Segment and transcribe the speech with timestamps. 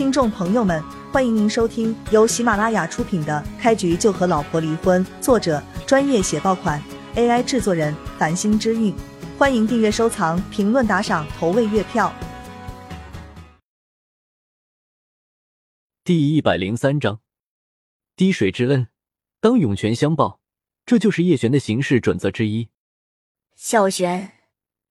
[0.00, 6.82] 听众朋友们，欢迎您收听由喜马拉雅出品的《开局就和老婆离婚》，作者专业写爆款
[7.16, 8.94] ，AI 制作人繁星之韵。
[9.36, 12.10] 欢迎订阅、收藏、评论、打赏、投喂月票。
[16.02, 17.20] 第一百零三章，
[18.16, 18.88] 滴水之恩，
[19.38, 20.40] 当涌泉相报，
[20.86, 22.70] 这就是叶璇的行事准则之一。
[23.54, 24.32] 小璇，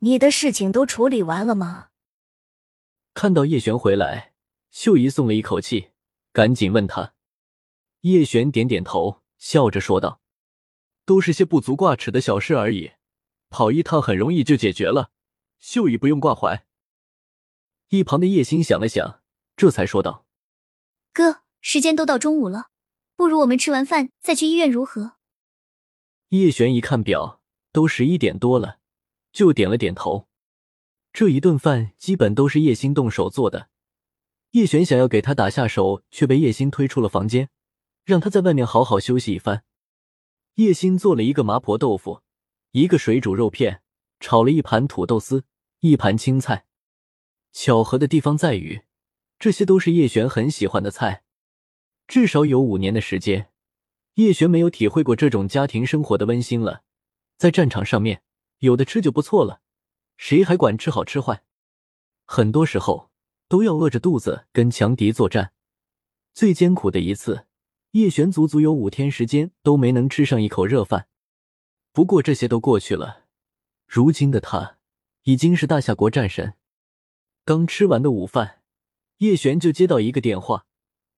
[0.00, 1.90] 你的事情都处理完了吗？
[3.14, 4.32] 看到叶璇回来，
[4.78, 5.92] 秀姨松了一口气，
[6.34, 7.14] 赶紧问他。
[8.02, 10.20] 叶璇点点头，笑着说道
[11.06, 12.92] ：“都是些不足挂齿的小事而已，
[13.48, 15.12] 跑一趟很容易就解决了，
[15.58, 16.66] 秀姨不用挂怀。”
[17.88, 19.22] 一旁的叶星想了想，
[19.56, 20.26] 这才说道。
[21.14, 22.66] 哥，时间都到中午了，
[23.16, 25.12] 不如我们吃完饭再去医院，如何？
[26.28, 27.40] 叶璇一看表，
[27.72, 28.80] 都十一点多了，
[29.32, 30.28] 就点了点头。
[31.14, 33.70] 这一顿饭基本都是叶星动手做的，
[34.52, 37.50] 叶璇想要给他打下手，却被叶星推出了房间，
[38.04, 39.64] 让他在外面好好休息一番。
[40.54, 42.22] 叶星做了一个麻婆豆腐，
[42.72, 43.82] 一个水煮肉片，
[44.20, 45.44] 炒了一盘土豆丝，
[45.80, 46.66] 一盘青菜。
[47.52, 48.82] 巧合的地方在于。
[49.38, 51.22] 这些都是叶璇很喜欢的菜，
[52.06, 53.50] 至少有五年的时间，
[54.14, 56.84] 叶璇没有体会过这种家庭生活的温馨了。
[57.36, 58.22] 在战场上面，
[58.60, 59.60] 有的吃就不错了，
[60.16, 61.44] 谁还管吃好吃坏？
[62.24, 63.10] 很多时候
[63.48, 65.52] 都要饿着肚子跟强敌作战。
[66.34, 67.46] 最艰苦的一次，
[67.92, 71.08] 叶璇足足有五天时间都没能吃上一口热饭。
[71.92, 73.24] 不过这些都过去了，
[73.86, 74.78] 如今的他
[75.22, 76.54] 已经是大夏国战神。
[77.44, 78.62] 刚吃完的午饭。
[79.20, 80.66] 叶璇就接到一个电话，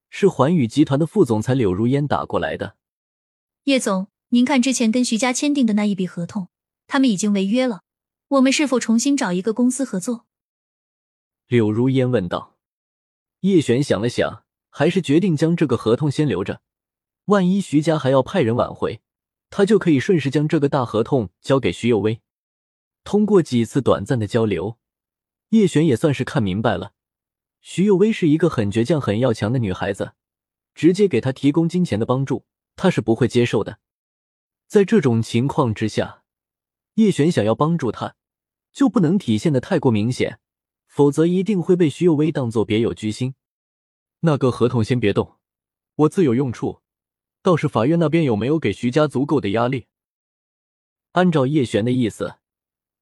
[0.09, 2.77] 是环宇集团的副总裁柳如烟打过来的。
[3.65, 6.47] 叶总，您看之前跟徐家签订的那一笔合同，
[6.87, 7.83] 他们已经违约了，
[8.29, 10.28] 我们是否重新找一个公司合作？
[11.49, 12.59] 柳如烟问道。
[13.41, 16.61] 叶璇想了想，还是决定将这个合同先留着，
[17.25, 19.01] 万一徐家还要派人挽回，
[19.49, 22.21] 他就可以顺势将这个大合同交给徐有威。
[23.03, 24.77] 通过几次短暂的交流，
[25.49, 26.93] 叶璇也算是看明白了。
[27.63, 30.13] 徐有薇是一个很倔强、很要强的女孩子，
[30.75, 32.45] 直接给她提供金钱的帮助，
[32.77, 33.79] 她是不会接受的。
[34.67, 36.25] 在这种情况之下，
[36.97, 38.17] 叶璇想要帮助她，
[38.71, 40.41] 就不能体现的太过明显，
[40.99, 43.37] 否则一定会被徐有薇当做别有居心。
[44.23, 45.37] 那个合同先别动，
[45.95, 46.81] 我自有用处。
[47.41, 49.87] 倒是法院那边有没有给徐家足够的压力？
[51.13, 52.39] 按照叶璇的意思，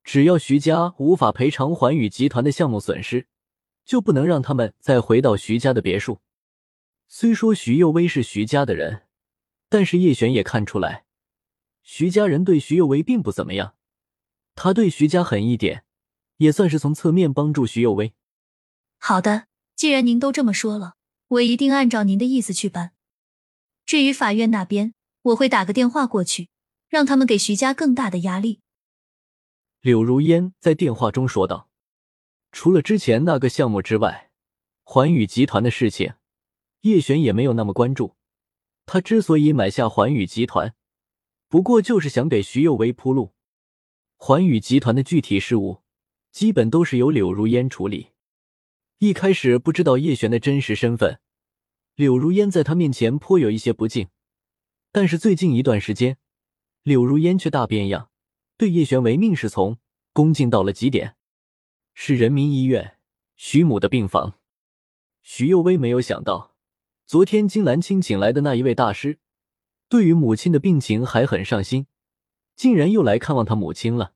[0.05, 3.29] 只要徐家无法赔偿环宇集团的项目损失。
[3.87, 6.21] 就不能让他们再回到徐家的别墅。
[7.09, 9.05] 虽说徐幼薇是徐家的人，
[9.71, 11.07] 但是叶璇也看出来，
[11.83, 13.75] 徐家人对徐幼薇并不怎么样。
[14.55, 15.86] 他对徐家狠一点，
[16.37, 18.15] 也算是从侧面帮助徐幼薇。
[18.99, 20.95] 好的，既然您都这么说了，
[21.29, 22.93] 我一定按照您的意思去办。
[23.85, 26.49] 至于法院那边，我会打个电话过去，
[26.89, 28.61] 让他们给徐家更大的压力。
[29.81, 31.69] 柳如烟在电话中说道。
[32.53, 34.31] 除了之前那个项目之外，
[34.83, 36.15] 环宇集团的事情，
[36.81, 38.17] 叶璇也没有那么关注。
[38.87, 40.75] 他之所以买下环宇集团，
[41.49, 43.35] 不过就是想给徐有为铺路。
[44.17, 45.83] 环宇集团的具体事务，
[46.37, 48.09] 基本都是由柳如烟处理。
[48.99, 51.19] 一开始不知道叶璇的真实身份，
[51.95, 54.09] 柳如烟在他面前颇有一些不敬。
[54.93, 56.19] 但是最近一段时间，
[56.83, 58.11] 柳如烟却大变样，
[58.59, 59.79] 对叶璇唯命是从，
[60.13, 61.17] 恭敬到了极点。
[61.95, 62.99] 是人民医院
[63.35, 64.35] 徐母的病房。
[65.23, 66.55] 徐幼薇没有想到，
[67.07, 69.21] 昨天金兰青请来的那一位大师，
[69.89, 71.87] 对于母亲的病情还很上心，
[72.55, 74.13] 竟然又来看望他母亲了。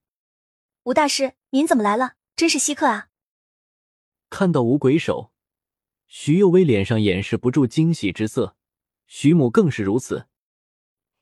[0.85, 2.15] 吴大师，您怎么来了？
[2.35, 3.09] 真是稀客啊！
[4.31, 5.31] 看到吴鬼手，
[6.07, 8.57] 徐幼薇脸上掩饰不住惊喜之色，
[9.07, 10.27] 徐母更是如此。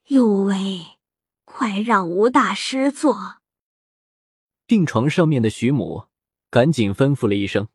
[0.06, 0.98] 幼薇，
[1.44, 3.41] 快让吴大师坐。
[4.64, 6.06] 病床上面的徐母。
[6.50, 7.69] 赶紧吩咐了一声，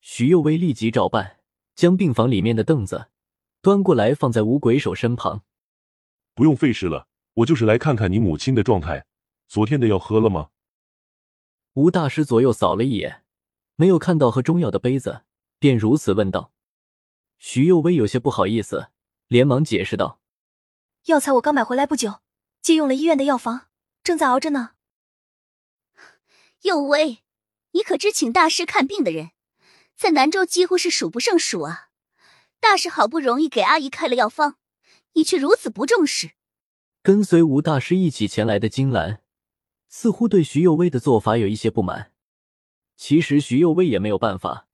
[0.00, 1.40] 徐幼薇立即照办，
[1.74, 3.10] 将病房里面的凳子
[3.60, 5.44] 端过来放在吴鬼手身旁。
[6.32, 9.04] 不用费事了，我就是来看看你母亲的状态。
[9.46, 10.48] 昨天的药喝了吗？
[11.74, 13.22] 吴大师左右扫了一眼，
[13.76, 15.22] 没有看到喝中药的杯子，
[15.58, 16.52] 便如此问道。
[17.38, 18.88] 徐幼薇有些不好意思，
[19.28, 20.20] 连忙解释道
[21.06, 22.20] ：“药材我刚买回来不久，
[22.60, 23.68] 借用了医院的药房，
[24.04, 24.72] 正在熬着呢。”
[26.62, 27.18] 幼薇。
[27.74, 29.30] 你可知，请大师看病的人，
[29.96, 31.88] 在南州几乎是数不胜数啊！
[32.60, 34.56] 大师好不容易给阿姨开了药方，
[35.14, 36.32] 你却如此不重视。
[37.02, 39.21] 跟随吴大师一起前来的金兰，
[39.94, 42.12] 似乎对徐幼薇的做法有一些不满。
[42.96, 44.66] 其实徐幼薇也没有办法，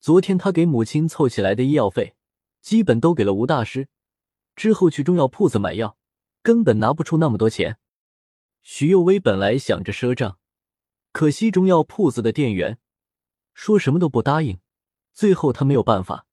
[0.00, 2.16] 昨天他给母亲凑起来的医药费，
[2.62, 3.88] 基本都给了吴大师。
[4.56, 5.98] 之后去中药铺子买药，
[6.42, 7.76] 根本拿不出那么多钱。
[8.62, 10.38] 徐幼薇本来想着赊账，
[11.12, 12.78] 可惜中药铺子的店员
[13.52, 14.58] 说什么都不答应。
[15.12, 16.26] 最后他没有办法，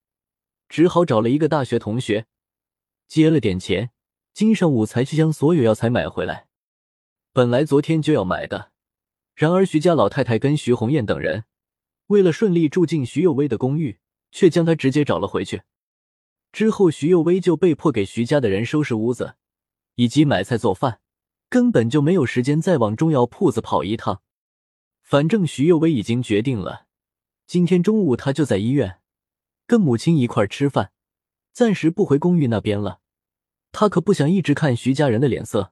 [0.70, 2.28] 只好找了一个大学同学
[3.10, 3.92] 借了点钱，
[4.34, 6.48] 今上午才去将所有药材买回来。
[7.34, 8.72] 本来昨天就要买的，
[9.36, 11.46] 然而徐家老太太跟徐红艳等人
[12.08, 14.00] 为了顺利住进徐幼薇的公寓，
[14.32, 15.62] 却将她直接找了回去。
[16.52, 19.36] 之后，徐幼薇就被迫给徐家的人收拾屋子，
[19.96, 21.00] 以及买菜做饭，
[21.48, 24.22] 根本就没有时间再往中药铺子跑一趟。
[25.02, 26.88] 反正徐幼薇已经决定了。
[27.48, 29.00] 今天中午，他就在医院
[29.66, 30.92] 跟母亲一块吃饭，
[31.54, 33.00] 暂时不回公寓那边了。
[33.72, 35.72] 他可不想一直看徐家人的脸色。